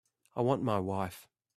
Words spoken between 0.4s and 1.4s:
want my wife.